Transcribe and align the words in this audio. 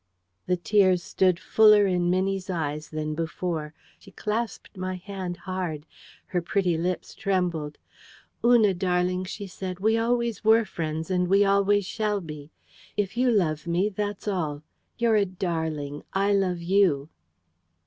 The 0.47 0.57
tears 0.57 1.03
stood 1.03 1.39
fuller 1.39 1.85
in 1.85 2.09
Minnie's 2.09 2.49
eyes 2.49 2.89
than 2.89 3.13
before. 3.13 3.75
She 3.99 4.09
clasped 4.09 4.75
my 4.75 4.95
hand 4.95 5.37
hard. 5.37 5.85
Her 6.25 6.41
pretty 6.41 6.75
lips 6.75 7.13
trembled. 7.13 7.77
"Una 8.43 8.73
darling," 8.73 9.25
she 9.25 9.45
said, 9.45 9.79
"we 9.79 9.99
always 9.99 10.43
were 10.43 10.65
friends, 10.65 11.11
and 11.11 11.27
we 11.27 11.45
always 11.45 11.85
shall 11.85 12.19
be. 12.19 12.49
If 12.97 13.15
you 13.15 13.29
love 13.29 13.67
me, 13.67 13.89
that's 13.89 14.27
all. 14.27 14.63
You're 14.97 15.17
a 15.17 15.25
darling. 15.27 16.01
I 16.13 16.33
love 16.33 16.63
you." 16.63 17.09